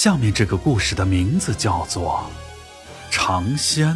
[0.00, 2.24] 下面这个故事的名字叫做
[3.12, 3.88] 《尝鲜》。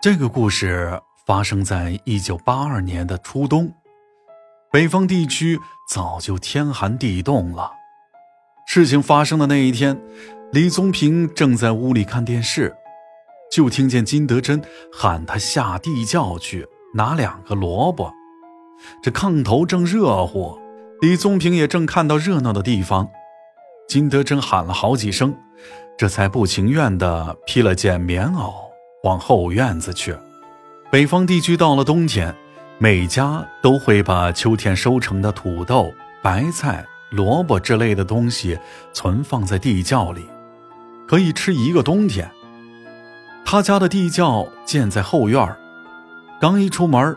[0.00, 3.70] 这个故事发生在一九八二年的初冬，
[4.72, 7.70] 北方地区早就天寒地冻了。
[8.66, 10.00] 事情发生的那一天，
[10.50, 12.74] 李宗平正在屋里看电视，
[13.52, 18.10] 就听见金德珍喊他下地窖去拿两个萝卜。
[19.02, 20.58] 这炕头正热乎，
[21.04, 23.10] 李宗平也正看到热闹的地方。
[23.86, 25.34] 金德珍喊了好几声，
[25.98, 28.54] 这才不情愿地披了件棉袄
[29.02, 30.16] 往后院子去。
[30.90, 32.34] 北方地区到了冬天，
[32.78, 36.86] 每家都会把秋天收成的土豆、白菜。
[37.10, 38.58] 萝卜之类的东西
[38.94, 40.24] 存放在地窖里，
[41.06, 42.28] 可以吃一个冬天。
[43.44, 45.54] 他家的地窖建在后院
[46.40, 47.14] 刚一出门，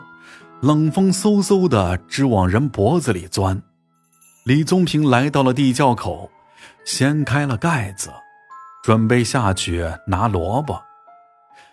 [0.60, 3.62] 冷风嗖嗖的直往人脖子里钻。
[4.48, 6.30] 李宗平来到了地窖口，
[6.82, 8.10] 掀开了盖子，
[8.82, 10.82] 准备下去拿萝卜。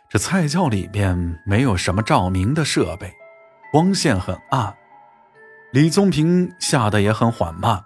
[0.09, 3.13] 这菜窖里边没有什么照明的设备，
[3.71, 4.75] 光线很暗。
[5.71, 7.85] 李宗平下的也很缓慢。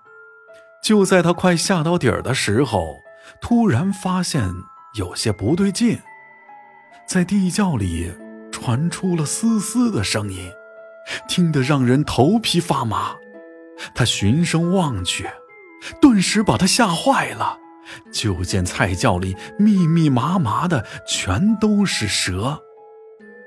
[0.83, 2.97] 就在他快下到底儿的时候，
[3.39, 4.41] 突然发现
[4.95, 5.99] 有些不对劲，
[7.05, 8.11] 在地窖里
[8.51, 10.51] 传出了嘶嘶的声音，
[11.27, 13.15] 听得让人头皮发麻。
[13.93, 15.29] 他循声望去，
[16.01, 17.57] 顿时把他吓坏了，
[18.11, 22.59] 就见菜窖里密密麻麻的全都是蛇。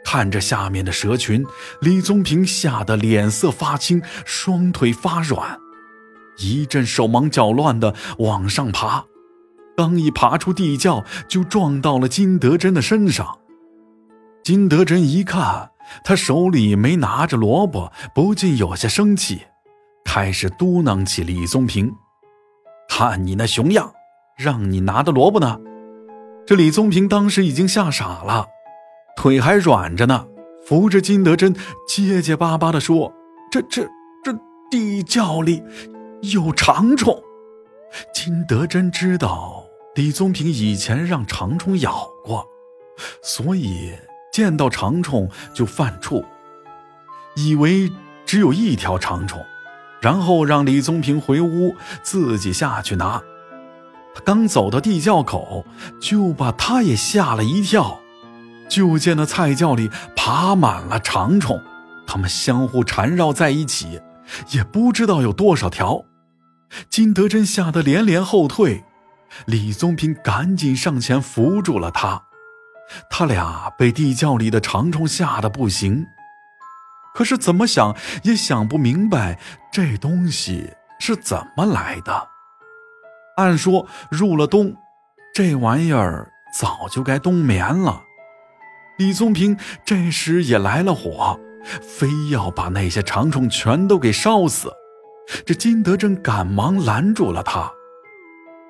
[0.05, 1.45] 看着下面的蛇群，
[1.81, 5.59] 李宗平吓得脸色发青，双腿发软。
[6.39, 9.05] 一阵手忙脚乱的往上爬，
[9.77, 13.39] 刚一爬出地窖，就撞到了金德珍的身上。
[14.43, 15.71] 金德珍一看
[16.03, 19.43] 他手里没拿着萝卜，不禁有些生气，
[20.15, 21.91] 开始嘟囔起李宗平
[22.87, 23.95] ：“看你那熊样，
[24.37, 25.59] 让你拿的萝卜呢？”
[26.47, 28.47] 这李宗平当时已经吓傻了，
[29.17, 30.27] 腿还软着呢，
[30.67, 31.57] 扶着金德珍，
[31.89, 33.11] 结结巴巴地说
[33.51, 33.89] ：“这这
[34.23, 34.39] 这
[34.71, 35.63] 地窖里……”
[36.35, 37.19] 有长虫，
[38.13, 39.65] 金德珍知道
[39.95, 42.47] 李宗平以前让长虫咬过，
[43.23, 43.95] 所以
[44.31, 46.23] 见到长虫就犯怵，
[47.35, 47.91] 以为
[48.27, 49.43] 只有一条长虫，
[50.03, 53.23] 然后让李宗平回屋自己下去拿。
[54.15, 55.65] 他刚走到地窖口，
[56.01, 58.01] 就把他也吓了一跳，
[58.69, 61.59] 就见那菜窖里爬满了长虫，
[62.07, 64.01] 它们相互缠绕在一起，
[64.51, 66.05] 也不知道有多少条。
[66.91, 68.85] 金德珍吓得连连后退，
[69.47, 72.25] 李宗平赶紧上前扶住了他。
[73.09, 76.05] 他俩被地窖里的长虫吓得不行，
[77.15, 79.39] 可是怎么想也想不明白
[79.73, 82.29] 这东西是怎么来的。
[83.37, 84.75] 按说入了冬，
[85.35, 88.03] 这玩意儿早就该冬眠了。
[88.99, 91.39] 李宗平这时也来了火，
[91.81, 94.71] 非要把那些长虫全都给烧死。
[95.47, 97.71] 这金德珍赶忙拦住了他。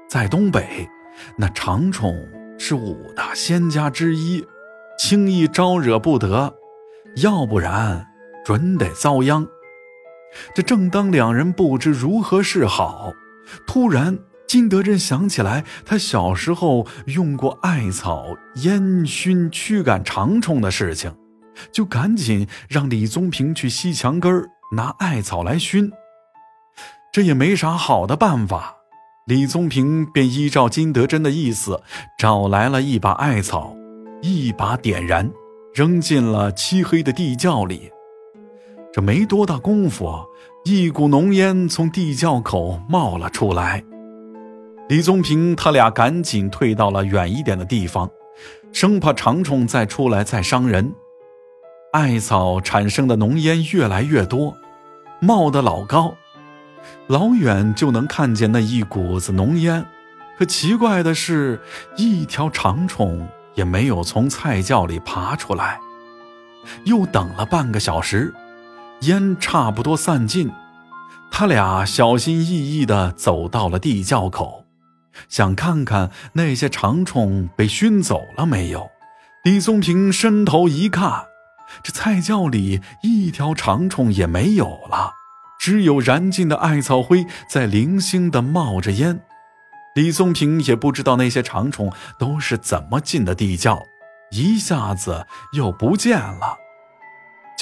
[0.08, 0.88] 在东北，
[1.36, 2.16] 那长虫
[2.58, 4.46] 是五大仙家之一，
[4.98, 6.54] 轻易招惹不得，
[7.16, 8.06] 要不然
[8.44, 9.46] 准得遭殃。
[10.54, 13.12] 这正当两人不知如何是好，
[13.66, 18.26] 突然金德珍想起来，他小时候用过艾草
[18.56, 21.14] 烟熏驱赶长虫的事情，
[21.70, 25.90] 就赶紧让李宗平去西墙根拿艾草来熏。
[27.12, 28.76] 这也没啥好的办法，
[29.26, 31.82] 李宗平便依照金德珍的意思，
[32.18, 33.76] 找来了一把艾草，
[34.22, 35.30] 一把点燃，
[35.74, 37.90] 扔进了漆黑的地窖里。
[38.92, 40.12] 这没多大功夫，
[40.64, 43.82] 一股浓烟从地窖口冒了出来。
[44.88, 48.10] 李宗平他俩赶紧退到了远一点的地方，
[48.70, 50.92] 生怕长虫再出来再伤人。
[51.92, 54.54] 艾草产生的浓烟越来越多，
[55.20, 56.14] 冒得老高。
[57.06, 59.86] 老远就能看见那一股子浓烟，
[60.38, 61.58] 可奇怪的是，
[61.96, 65.80] 一条长虫也没有从菜窖里爬出来。
[66.84, 68.32] 又等了半个小时，
[69.02, 70.50] 烟差不多散尽，
[71.30, 74.64] 他俩小心翼翼地走到了地窖口，
[75.28, 78.90] 想看看那些长虫被熏走了没有。
[79.44, 81.24] 李宗平伸头一看，
[81.82, 85.12] 这菜窖里一条长虫也没有了。
[85.58, 89.20] 只有燃尽的艾草灰在零星的冒着烟，
[89.96, 93.82] 李宗平也不知道那些长虫都是怎么进的地窖，
[94.30, 96.61] 一下子又不见了。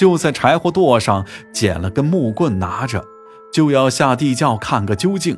[0.01, 3.05] 就在柴火垛上捡了根木棍，拿着
[3.53, 5.37] 就要下地窖看个究竟。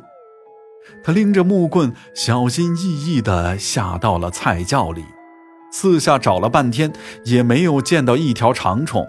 [1.02, 5.04] 他拎着木棍，小心翼翼地下到了菜窖里，
[5.70, 6.90] 四下找了半天，
[7.26, 9.06] 也没有见到一条长虫，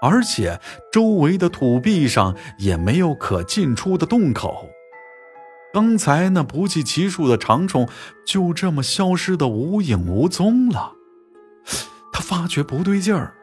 [0.00, 0.58] 而且
[0.90, 4.70] 周围的土壁上也没有可进出的洞口。
[5.74, 7.86] 刚才那不计其数的长虫
[8.26, 10.92] 就这么消失的无影无踪了。
[12.14, 13.34] 他发觉不对劲儿，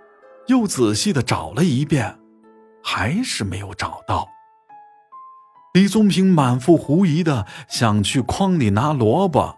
[0.47, 2.19] 又仔细的找了一遍，
[2.83, 4.27] 还是没有找到。
[5.73, 9.55] 李宗平满腹狐疑的想去筐里拿萝卜，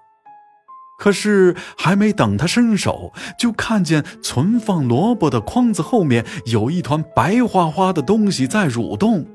[0.97, 9.25] 可是还没等他伸手，就看见存放萝卜的筐子后面有一团白花花的东西在蠕动。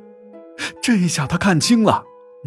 [0.83, 2.05] 这下他看清了。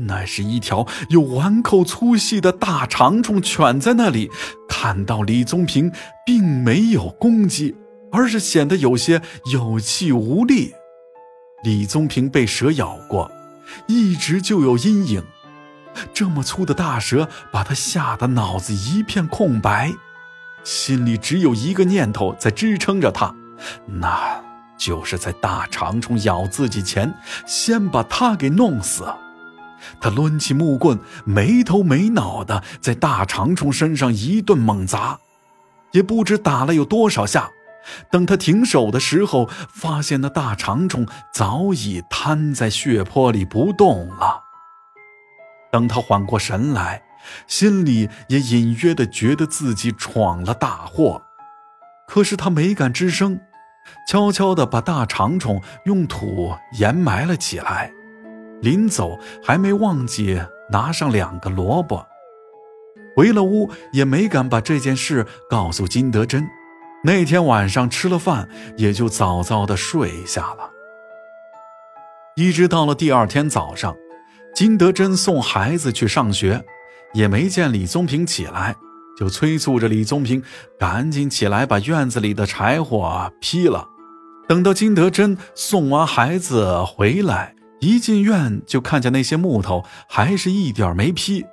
[0.08, 4.32] 那是一条有碗口粗细的大长虫蜷在那里，
[4.68, 5.92] 看到李宗平，
[6.26, 7.76] 并没有攻击，
[8.14, 9.22] 而是显得有些
[9.52, 10.74] 有气无力。
[11.64, 13.30] 李宗平被蛇咬过，
[13.88, 15.24] 一直就有阴影。
[16.14, 19.92] 这么粗的大蛇把他吓得脑子一片空白，
[20.64, 23.34] 心里只有一个念头在支撑着他，
[23.86, 24.44] 那
[24.78, 27.14] 就是在大长虫咬自己前，
[27.46, 29.06] 先把他给弄死。
[30.00, 35.20] 他抡起木棍，没头没脑的在大长虫身上一顿猛砸，
[35.92, 37.52] 也不知打了有多少下。
[38.12, 44.44] 等他停手的时候，发现那大长虫早已瘫在血泊里不动了。
[45.72, 47.04] 等他缓过神来，
[47.48, 51.22] 心里也隐约的觉得自己闯了大祸，
[52.08, 53.40] 可是他没敢吱声，
[54.08, 57.92] 悄悄地把大长虫用土掩埋了起来。
[58.62, 60.42] 临走还没忘记
[60.72, 62.06] 拿上两个萝卜，
[63.16, 66.48] 回了屋也没敢把这件事告诉金德珍。
[67.06, 68.48] 那天晚上吃了饭，
[68.78, 70.70] 也就早早的睡下了。
[72.36, 73.94] 一直到了第二天早上，
[74.56, 76.64] 金德珍送孩子去上学，
[77.14, 78.76] 也没见李宗平起来，
[79.18, 80.42] 就催促着李宗平
[80.80, 83.86] 赶紧起来把院子里的柴火劈了。
[84.48, 87.54] 等到金德珍送完孩子回来。
[87.82, 91.44] 一进院就看见那些木头还是一点没劈，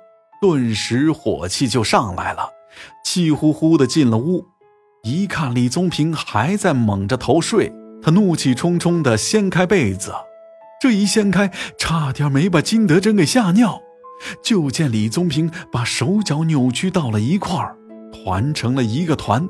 [0.41, 2.47] 顿时火气就上来了，
[3.03, 4.45] 气呼呼的进了屋。
[5.03, 10.13] 一看李宗平还在蒙着头睡，他怒气冲冲的掀开被子，
[10.79, 13.81] 这一掀开，差点没把金德珍给吓尿。
[14.43, 17.75] 就见李宗平把手脚扭曲到了一块儿，
[18.13, 19.49] 团成了一个团，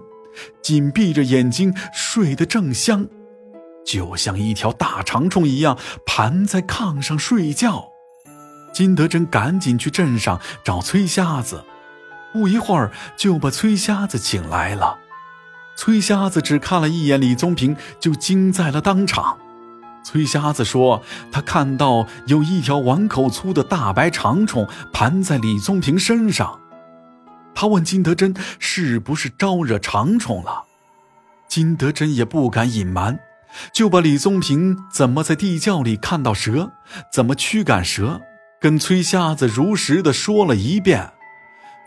[0.62, 3.06] 紧闭着眼睛睡得正香。
[3.86, 7.90] 就像一条大长虫一样盘在炕上睡觉，
[8.74, 11.66] 金德珍赶紧去镇上找崔瞎子，
[12.32, 15.00] 不一会儿就把崔瞎子请来了。
[15.84, 19.40] 崔瞎子只看了一眼李宗平，就惊在了当场。
[20.04, 21.02] 崔瞎子说
[21.34, 26.60] ：“他看到有一条碗口粗的大白长虫盘在李宗平身上。”
[27.56, 30.66] 他问金德珍：“是不是招惹长虫了？”
[31.50, 33.20] 金德珍也不敢隐瞒。
[33.74, 36.70] 就把李宗平怎么在地窖里看到蛇，
[37.12, 38.22] 怎么驱赶蛇，
[38.60, 41.14] 跟崔瞎子如实的说了一遍。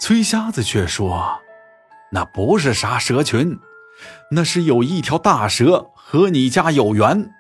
[0.01, 1.41] 崔瞎子却说
[2.11, 3.57] ：“那不是啥蛇群，
[4.31, 7.31] 那是有一条大蛇和你家有缘，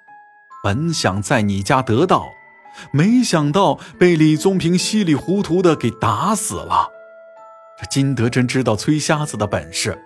[0.63, 2.27] 本想在你家得到，
[2.93, 6.91] 没想到被李宗平稀里糊涂的给打死了。”
[7.81, 9.99] 这金德珍知道崔瞎子的本事。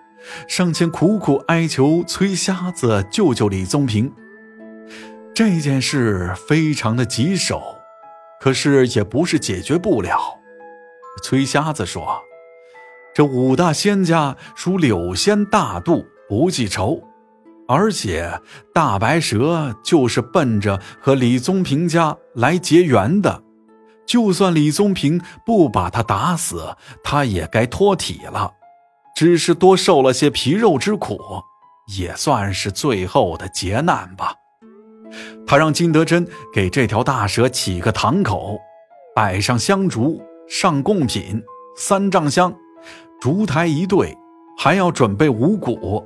[0.47, 4.13] 上前苦苦哀求崔瞎子救救李宗平。
[5.33, 7.77] 这件事非常的棘手，
[8.41, 10.19] 可是也不是解决不了。
[11.23, 12.21] 崔瞎子说
[13.15, 17.03] ：“这五大仙家属柳仙大度，不记仇，
[17.67, 18.39] 而且
[18.73, 23.43] 大白蛇就是奔着和李宗平家来结缘的。
[24.05, 28.53] 就算李宗平不把他打死，他也该脱体了。”
[29.15, 31.19] 只是多受了些皮肉之苦，
[31.97, 34.33] 也算是最后的劫难吧。
[35.45, 38.57] 他让金德珍给这条大蛇起个堂口，
[39.13, 41.43] 摆上香烛，上贡品
[41.75, 42.53] 三丈香，
[43.19, 44.17] 烛台一对，
[44.57, 46.01] 还要准备五谷。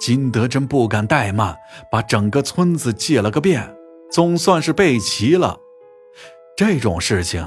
[0.00, 1.56] 金德珍不敢怠慢，
[1.90, 3.74] 把整个村子借了个遍，
[4.10, 5.58] 总算是备齐了。
[6.56, 7.46] 这种事情，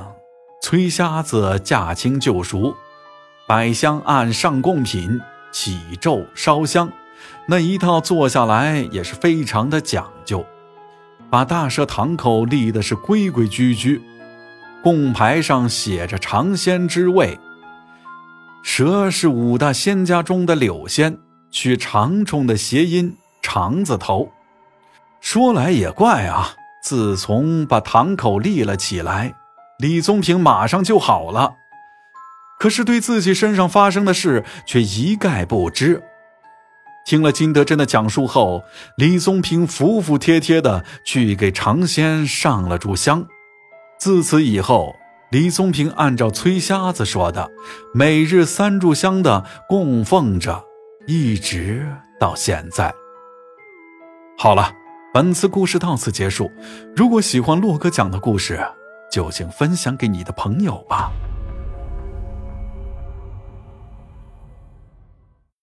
[0.61, 2.75] 崔瞎子驾轻就熟。
[3.47, 5.19] 摆香案上贡品，
[5.51, 6.89] 起咒烧香，
[7.47, 10.45] 那一套做下来也是非常的讲究，
[11.29, 14.01] 把大蛇堂口立的是规规矩矩，
[14.81, 17.37] 供牌上写着“长仙之位”，
[18.63, 21.17] 蛇是五大仙家中的柳仙，
[21.51, 24.31] 取长虫的谐音“肠子头。
[25.19, 29.35] 说来也怪啊，自从把堂口立了起来，
[29.77, 31.55] 李宗平马上就好了。
[32.59, 36.03] 可是对自己身上发生的事却一概不知。
[37.03, 38.63] 听了金德珍的讲述后，
[38.95, 43.25] 李宗平服服帖帖的去给长仙上了炷香。
[43.99, 44.95] 自此以后，
[45.31, 47.49] 李宗平按照崔瞎子说的，
[47.93, 50.63] 每日三炷香的供奉着，
[51.05, 51.87] 一直
[52.19, 52.93] 到现在。
[54.37, 54.71] 好了，
[55.13, 56.51] 本次故事到此结束。
[56.95, 58.59] 如果喜欢洛哥讲的故事，
[59.11, 61.11] 就请分享给你的朋友吧。